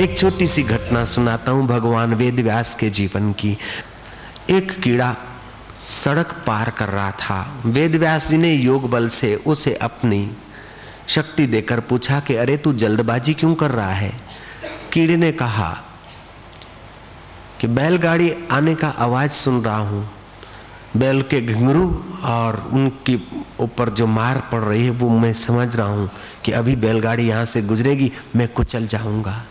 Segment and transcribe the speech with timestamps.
[0.00, 3.58] एक छोटी सी घटना सुनाता हूँ भगवान वेद व्यास के जीवन की।
[4.50, 5.16] एक कीड़ा
[5.74, 10.30] सड़क पार कर रहा था। वेद व्यास जी ने योग बल से उसे अपनी
[11.08, 14.20] शक्ति देकर पूछा कि, अरे, तू जल्दबाजी क्यों कर रहा है?
[14.92, 15.82] कीड़े ने कहा
[17.60, 20.10] कि, बैलगाड़ी आने का आवाज़ सुन रहा हूँ।
[20.96, 23.18] बैल के घुंघरू और उनके
[23.60, 26.10] ऊपर जो मार पड़ रही है, वो मैं समझ रहा हूँ
[26.44, 29.42] कि अभी बैलगाड़ी यहाँ से गुजरेगी, मैं कुचल जाऊँगा।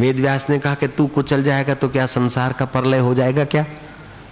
[0.00, 3.44] वेद व्यास ने कहा कि तू कुचल जाएगा तो क्या संसार का परलय हो जाएगा
[3.46, 3.64] क्या?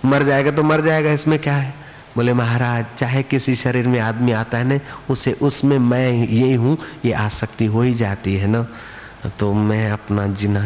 [0.05, 1.75] मर जाएगा तो मर जाएगा, इसमें क्या है?
[2.17, 4.79] बोले, महाराज, चाहे किसी शरीर में आदमी आता है ना,
[5.11, 8.67] उसे उसमें मैं ये हूँ, ये आसक्ति हो ही जाती है ना।
[9.39, 10.61] तो मैं अपना जीना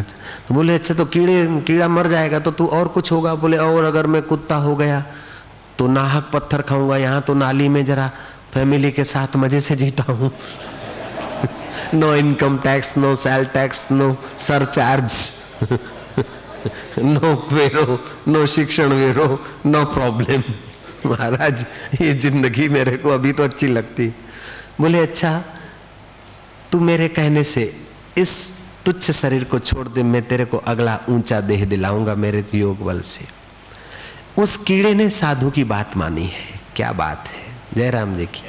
[0.48, 3.34] तो बोले अच्छा तो कीड़े, कीड़ा मर जाएगा तो तू और कुछ होगा?
[3.34, 5.04] बोले, और अगर मैं कुत्ता हो गया
[5.78, 8.10] तो नाहक पत्थर खाऊँगा, यहाँ तो नाली में जरा
[8.52, 10.30] फैमिली के साथ मज़े से जीता हूँ।
[11.94, 15.12] No income tax no sale tax no surcharge
[16.98, 17.98] no वेरो
[18.28, 19.26] no शिक्षण वेरो
[19.66, 20.42] नो प्रॉब्लम
[21.06, 21.64] महाराज,
[22.00, 24.06] ये ज़िंदगी मेरे को अभी तो अच्छी लगती।
[24.80, 25.32] बोले अच्छा
[26.72, 27.64] तू मेरे कहने से
[28.18, 28.52] इस
[28.84, 33.00] तुच्छ शरीर को छोड़ दे, मैं तेरे को अगला ऊँचा देह दिलाऊँगा मेरे योग बल
[33.00, 33.24] से।
[34.42, 37.42] उस कीड़े ने साधु की बात मानी है। क्या बात है?
[37.74, 38.42] जयराम जी की।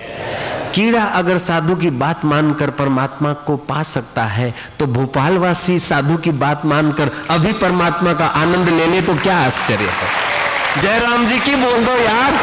[0.76, 6.32] कीड़ा अगर साधु की बात मानकर परमात्मा को पा सकता है तो भोपालवासी साधु की
[6.40, 11.56] बात मानकर अभी परमात्मा का आनंद ले ले तो क्या आश्चर्य है। जयराम जी की
[11.56, 12.40] बोल दो यार।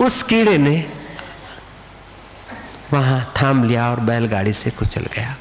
[0.00, 0.84] उस कीड़े ने
[2.92, 5.34] वहाँ थाम लिया और बैलगाड़ी से कुचल गया।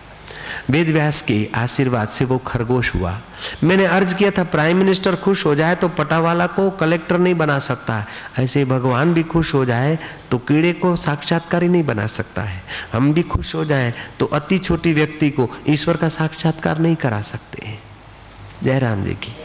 [0.71, 3.17] वेद व्यास के आशीर्वाद से वो खरगोश हुआ।
[3.63, 7.57] मैंने अर्ज़ किया था, प्राइम मिनिस्टर खुश हो जाए तो पटावाला को कलेक्टर नहीं बना
[7.59, 8.07] सकता है।
[8.39, 9.97] ऐसे भगवान भी खुश हो जाए
[10.31, 12.61] तो कीड़े को साक्षात्कार ही नहीं बना सकता है।
[12.93, 17.21] हम भी खुश हो जाए तो अति छोटी व्यक्ति को ईश्वर का साक्षात्कार नहीं करा
[17.21, 17.79] सकते हैं।
[18.63, 19.35] जयराम जी की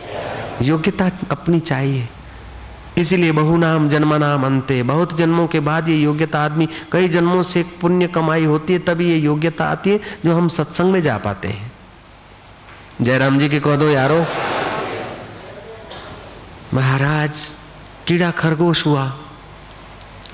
[0.63, 2.09] योग्यता अपनी चाहिए।
[2.99, 7.43] इसीलिए बहु नाम जन्म नाम अंते। बहुत जन्मों के बाद ये योग्यता आदमी, कई जन्मों
[7.43, 11.19] से पुण्य कमाई होती है, तभी ये योग्यता आती है जो हम सत्संग में जा
[11.19, 11.73] पाते हैं।
[13.03, 14.27] जयराम जी के कह दो, यारो,
[16.75, 17.57] महाराज,
[18.07, 19.13] कीड़ा खरगोश हुआ,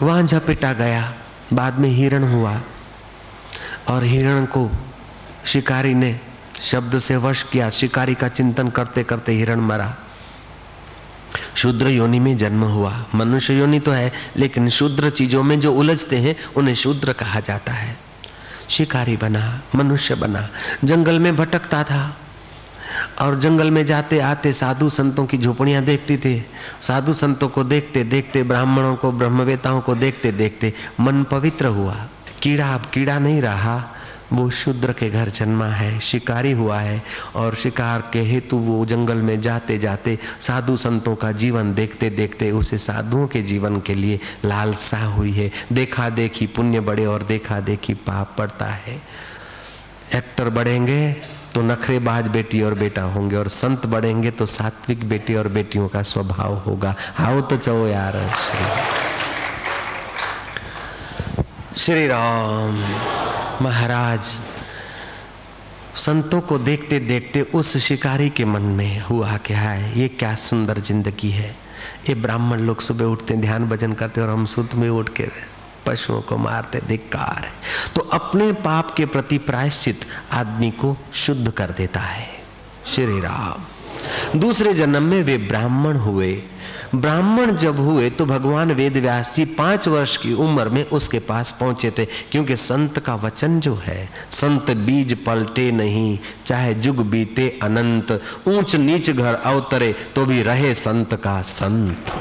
[0.03, 1.13] वहाँ झपेटा गया,
[1.53, 2.61] बाद में हिरण हुआ,
[3.89, 4.71] और हिरण को
[5.45, 6.21] शिकारी ने
[6.61, 9.95] शब्द से वश किया, शिकारी का चिंतन करते करते हिरण मरा।
[11.57, 16.17] शूद्र योनि में जन्म हुआ। मनुष्य योनि तो है, लेकिन शूद्र चीज़ों में जो उलझते
[16.17, 17.97] हैं, उन्हें शूद्र कहा जाता है।
[18.69, 20.49] शिकारी बना, मनुष्य बना।
[20.85, 22.17] जंगल में भटकता था।
[23.21, 26.43] और जंगल में जाते आते साधु संतों की झोपड़ियाँ देखती थे।
[26.81, 32.07] साधु संतों को देखते देखते, ब्राह्मणों को, ब्रह्मवेताओं को देखते देखते मन पवित्र हुआ।
[32.43, 33.97] कीड़ा अब कीड़ा नहीं रहा।
[34.33, 37.03] वो शूद्र के घर जन्मा है, शिकारी हुआ है
[37.37, 42.51] और शिकार के हेतु वो जंगल में जाते जाते साधु संतों का जीवन देखते देखते
[42.53, 47.61] उसे साधुओं के जीवन के लिए लालसा हुई है। देखा देखी पुण्य बढ़े और देखा
[47.63, 49.01] देखी पाप पड़ता है।
[50.15, 51.13] एक्टर बढ़ेंगे
[51.55, 56.03] तो नखरेबाज बेटी और बेटा होंगे और संत बढ़ेंगे तो सात्विक बेटी और बेटियों का
[56.03, 58.19] स्वभाव होगा। आओ तो चो यार
[61.77, 62.83] श्री राम।
[63.63, 64.21] महाराज,
[65.95, 69.99] संतों को देखते देखते उस शिकारी के मन में हुआ क्या है?
[69.99, 71.57] ये क्या सुंदर ज़िंदगी है?
[72.09, 75.29] ये ब्राह्मण लोग सुबह उठते, ध्यान भजन करते और हम सुध में उठ के
[75.87, 77.53] पशुओं को मारते, धिक्कार है।
[77.95, 80.01] तो अपने पाप के प्रति प्रायश्चित
[80.33, 82.29] आदमी को शुद्ध कर देता है।
[82.87, 86.43] श्री राम। दूसरे जन्म में वे ब्राह्मण हुए।
[86.95, 91.53] ब्राह्मण जब हुए तो भगवान वेद व्यास जी पाँच वर्ष की उम्र में उसके पास
[91.61, 97.49] पहुँचे थे, क्योंकि संत का वचन जो है, संत बीज पलटे नहीं, चाहे जुग बीते
[97.63, 98.13] अनंत,
[98.49, 102.13] ऊंच नीच घर अवतरे तो भी रहे संत का संत।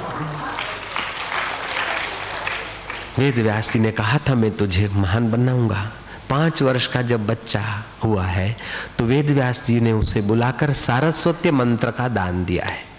[3.20, 5.90] वेद व्यास जी ने कहा, था मैं तुझे महान बनाऊँगा।
[6.30, 7.64] पाँच वर्ष का जब बच्चा
[8.04, 8.56] हुआ है
[8.98, 12.91] तो वेद व्यास जी ने उसे बुलाकर सारस्वत्य मंत्र का दान दिया है।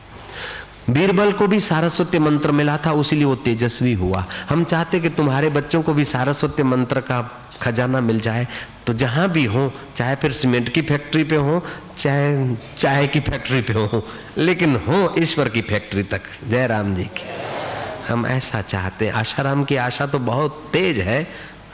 [0.93, 5.50] बीरबल को भी सारस्वत्य मंत्र मिला था, उसीलिए वो तेजस्वी हुआ। हम चाहते कि तुम्हारे
[5.50, 8.49] बच्चों को भी सारस्वत्य मंत्र का खजाना मिल जाए।
[8.87, 11.65] तो जहाँ भी हो, चाहे फिर सीमेंट की फैक्ट्री पे हो,
[11.99, 14.06] चाहे चाय की फैक्ट्री पे हो,
[14.39, 17.25] लेकिन हो ईश्वर की फैक्ट्री तक। जय राम जी की।
[18.09, 21.31] हम ऐसा चाहते हैं। आशाराम की आशा तो बहुत तेज है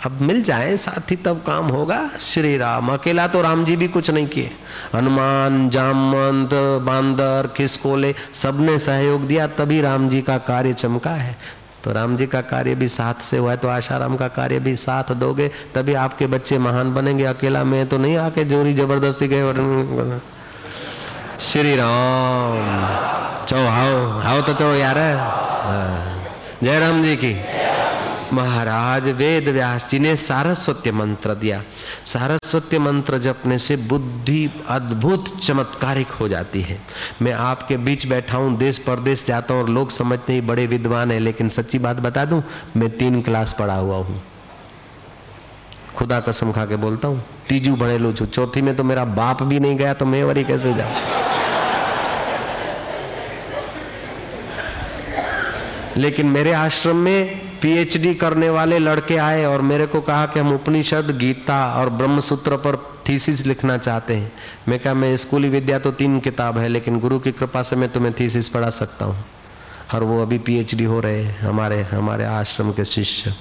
[0.07, 4.11] अब मिल जाए, साथी तब काम होगा। श्री राम, अकेला तो राम जी भी कुछ
[4.11, 4.51] नहीं किए।
[4.95, 6.51] हनुमान, जामवंत,
[6.85, 11.37] बांदर, खिसकोले, सबने सहयोग दिया, तभी राम जी का कार्य चमका है।
[11.85, 14.77] तो राम जी का कार्य भी साथ से हुआ है तो आशाराम का कार्य भी
[14.77, 20.21] साथ दोगे, तभी आपके बच्चे महान बनेंगे। अकेला में तो नहीं आके जोरी ज़बरदस्ती गए
[21.41, 26.15] श्री राम। चो, हाओ हाओ तो चो यार। हाँ।
[26.63, 27.35] जय राम जी की।
[28.33, 31.63] महाराज वेद व्यास जी ने सारस्वत्य मंत्र दिया।
[32.07, 36.79] सारस्वत्य मंत्र जपने से बुद्धि अद्भुत चमत्कारिक हो जाती है।
[37.23, 41.11] मैं आपके बीच बैठा हूँ देश परदेश जाता हूँ और लोग समझते ही बड़े विद्वान
[41.11, 42.43] है, लेकिन सच्ची बात बता दूँ,
[42.77, 44.21] मैं तीन क्लास पढ़ा हुआ हूँ।
[45.97, 49.61] खुदा कसम खा के बोलता हूँ, तीजू बने लो चौथी में तो मेरा बाप भी
[49.61, 50.93] नहीं गया तो मैं वरी कैसे जाऊँ?
[55.97, 60.55] लेकिन मेरे आश्रम में पीएचडी करने वाले लड़के आए और मेरे को कहा कि हम
[60.55, 62.77] उपनिषद, गीता और ब्रह्मसूत्र पर
[63.09, 64.33] थीसिस लिखना चाहते हैं।
[64.69, 67.89] मैं कहा, मैं स्कूली विद्या तो तीन किताब है, लेकिन गुरु की कृपा से मैं
[67.89, 69.25] तुम्हें थीसिस पढ़ा सकता हूँ।
[69.95, 73.35] और वो अभी पीएचडी हो रहे हैं, हमारे हमारे आश्रम के शिष्य।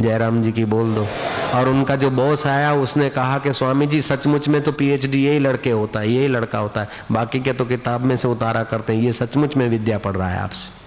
[0.00, 1.06] जयराम जी की बोल दो।
[1.54, 5.38] और उनका जो बॉस आया, उसने कहा कि, स्वामी जी, सचमुच में तो पीएचडी यही
[5.38, 8.92] लड़के होता है, यही लड़का होता है। बाकी के तो किताब में से उतारा करते
[8.92, 10.77] हैं। ये सचमुच में विद्या पढ़ रहा है आपसे।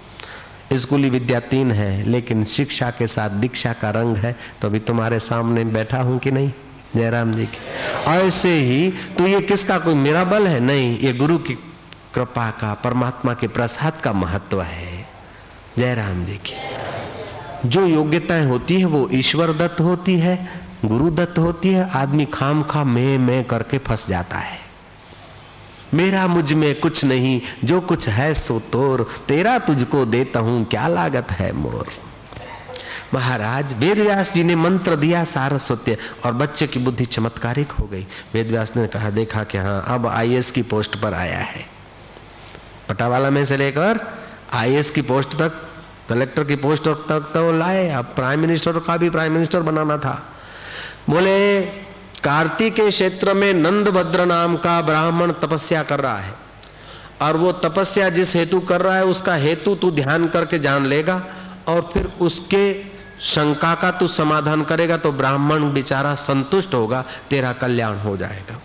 [0.74, 5.20] स्कूली विद्या तीन है, लेकिन शिक्षा के साथ दीक्षा का रंग है। तो अभी तुम्हारे
[5.20, 6.52] सामने बैठा हूँ कि नहीं?
[6.96, 7.58] जयराम जी की।
[8.12, 10.60] ऐसे ही तो ये किसका कोई मेरा बल है?
[10.60, 11.54] नहीं, ये गुरु की
[12.14, 15.08] कृपा का, परमात्मा के प्रसाद का महत्व है।
[15.78, 16.54] जयराम जी की।
[17.70, 20.50] जो योग्यताएँ होती है, वो ईश्वर दत्त होती है
[20.86, 24.61] गुरु दत्त होती है, आदमी खाम खा में में करके फंस जाता है।
[25.94, 31.32] मेरा मुझमें कुछ नहीं, जो कुछ है सो तोर। तेरा तुझको देता हूँ, क्या लागत
[31.32, 31.88] है मोर?
[33.14, 38.76] महाराज, वेदव्यास जी ने मंत्र दिया सारस्वत्य और बच्चे की बुद्धि चमत्कारिक हो गई। वेदव्यास
[38.76, 41.66] ने कहा, देखा कि हाँ अब आईएएस की पोस्ट पर आया है।
[42.90, 44.00] पटावाला में से लेकर
[44.54, 45.62] आईएएस की पोस्ट तक,
[46.10, 50.22] कलेक्टर की पोस्ट तक तो लाए। अब प्राइम मिनिस्टर का भी प्राइम मिनिस्टर बनाना था।
[51.10, 51.62] बोले
[52.24, 56.34] कार्तिक के क्षेत्र में नंदभद्र नाम का ब्राह्मण तपस्या कर रहा है।
[57.22, 61.22] और वो तपस्या जिस हेतु कर रहा है, उसका हेतु तू ध्यान करके जान लेगा
[61.68, 62.74] और फिर उसके
[63.22, 68.60] शंका का तू समाधान करेगा तो ब्राह्मण बेचारा संतुष्ट होगा, तेरा कल्याण हो जाएगा।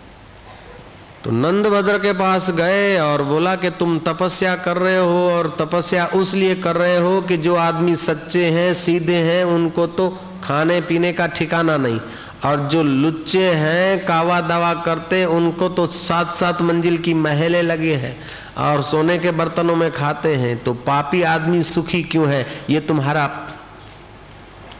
[1.23, 6.05] तो नंदभद्र के पास गए और बोला कि तुम तपस्या कर रहे हो और तपस्या
[6.05, 10.09] उस लिए कर रहे हो कि जो आदमी सच्चे हैं, सीधे हैं, उनको तो
[10.43, 11.99] खाने पीने का ठिकाना नहीं।
[12.45, 17.95] और जो लुच्चे हैं, कावा दवा करते, उनको तो सात सात मंजिल की महले लगे
[17.95, 18.17] हैं
[18.57, 22.45] और सोने के बर्तनों में खाते हैं। तो पापी आदमी सुखी क्यों है?
[22.69, 23.27] ये तुम्हारा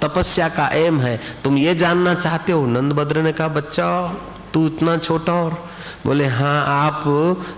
[0.01, 4.13] तपस्या का एम है। तुम ये जानना चाहते हो, नंदभद्र ने कहा, बच्चा,
[4.53, 5.65] तू इतना छोटा और
[6.05, 7.03] बोले हाँ आप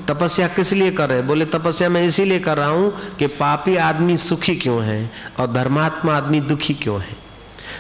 [0.07, 4.17] तपस्या किस लिए कर रहे बोले, तपस्या मैं इसीलिए कर रहा हूँ कि पापी आदमी
[4.17, 7.28] सुखी क्यों है और धर्मात्मा आदमी दुखी क्यों है?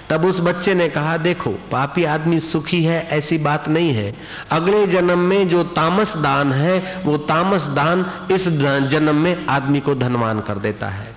[0.09, 4.13] तब उस बच्चे ने कहा, देखो, पापी आदमी सुखी है, ऐसी बात नहीं है।
[4.51, 8.47] अगले जन्म में जो तामस दान है, वो तामस दान इस
[8.89, 11.08] जन्म में आदमी को धनवान कर देता है।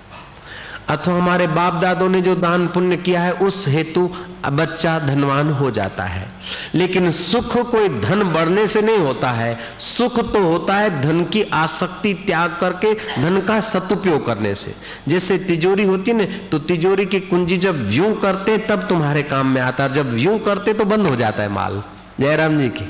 [0.88, 4.10] अथवा हमारे बाप दादों ने जो दान पुण्य किया है, उस हेतु
[4.46, 6.28] बच्चा धनवान हो जाता है।
[6.74, 11.42] लेकिन सुख कोई धन बढ़ने से नहीं होता है। सुख तो होता है धन की
[11.42, 14.74] आसक्ति त्याग करके, धन का सदुपयोग करने से।
[15.08, 19.46] जैसे तिजोरी होती है ना तो तिजोरी की कुंजी जब व्यू करते, तब तुम्हारे काम
[19.46, 21.82] में आता है। जब व्यू करते तो बंद हो जाता है माल।
[22.20, 22.84] जयराम जी की।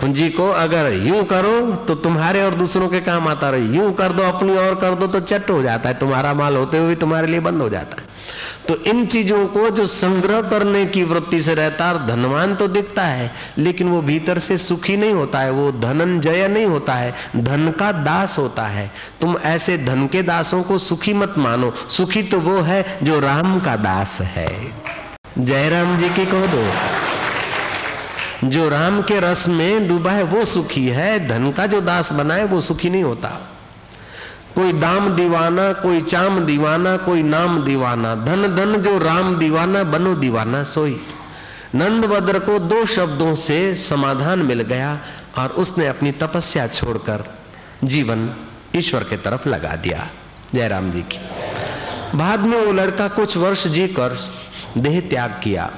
[0.00, 4.12] पूंजी को अगर यूँ करो तो तुम्हारे और दूसरों के काम आता रहे। यूँ कर
[4.12, 7.26] दो, अपनी और कर दो तो चट हो जाता है। तुम्हारा माल होते हुए तुम्हारे
[7.26, 8.06] लिए बंद हो जाता है।
[8.68, 13.02] तो इन चीज़ों को जो संग्रह करने की वृत्ति से रहता है धनवान तो दिखता
[13.02, 17.72] है, लेकिन वो भीतर से सुखी नहीं होता है, वो धनंजय नहीं होता है, धन
[17.78, 18.90] का दास होता है।
[19.20, 23.58] तुम ऐसे धन के दासों को सुखी मत मानो। सुखी तो वो है जो राम
[23.60, 24.48] का दास है।
[25.38, 26.64] जयराम जी की कह दो।
[28.44, 32.34] जो राम के रस में डूबा है, वो सुखी है। धन का जो दास बना
[32.34, 33.28] है, वो सुखी नहीं होता।
[34.54, 40.14] कोई दाम दीवाना, कोई चाम दीवाना, कोई नाम दीवाना। धन धन जो राम दीवाना, बनो
[40.14, 41.00] दीवाना, सोई।
[41.74, 44.98] नंद बद्र को दो शब्दों से समाधान मिल गया
[45.38, 47.24] और उसने अपनी तपस्या छोड़कर
[47.84, 48.30] जीवन
[48.76, 50.08] ईश्वर के तरफ़ लगा दिया।
[50.54, 51.18] जयराम जी की।
[52.18, 54.18] बाद में वो लड़का कुछ वर्ष जीकर
[54.78, 55.70] देह त्याग किया।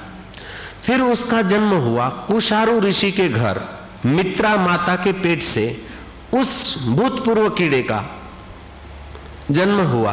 [0.83, 3.61] फिर उसका जन्म हुआ कुशारु ऋषि के घर,
[4.07, 5.85] मित्रा माता के पेट से,
[6.35, 8.05] उस भूतपूर्व कीड़े का
[9.51, 10.13] जन्म हुआ।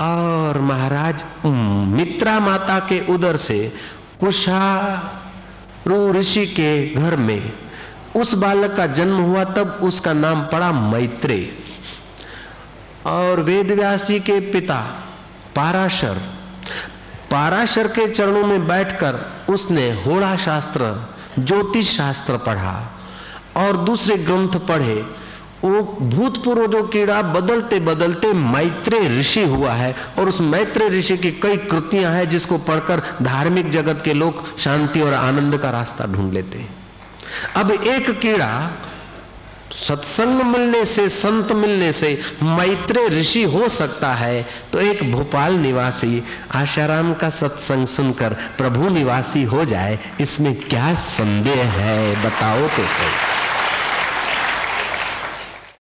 [0.00, 3.58] और महाराज मित्रा माता के उदर से
[4.20, 7.52] कुशारु ऋषि के घर में
[8.16, 11.40] उस बालक का जन्म हुआ, तब उसका नाम पड़ा मैत्रे
[13.06, 14.80] और वेदव्यास जी के पिता
[15.56, 16.20] पाराशर
[17.30, 20.94] पाराशर के चरणों में बैठकर उसने होड़ा शास्त्र,
[21.38, 22.74] ज्योतिष शास्त्र पढ़ा
[23.56, 25.04] और दूसरे ग्रंथ पढ़े।
[25.64, 31.30] वो भूतपूर्व जो कीड़ा बदलते बदलते मैत्रेय ऋषि हुआ है और उस मैत्रेय ऋषि की
[31.42, 36.32] कई कृतियाँ हैं जिसको पढ़कर धार्मिक जगत के लोग शांति और आनंद का रास्ता ढूंढ
[36.32, 36.76] लेते हैं।
[37.56, 38.50] अब एक कीड़ा
[39.76, 46.22] सत्संग मिलने से, संत मिलने से मैत्रे ऋषि हो सकता है। तो एक भोपाल निवासी
[46.54, 53.37] आशाराम का सत्संग सुनकर प्रभु निवासी हो जाए, इसमें क्या संदेह है, बताओ तो सही।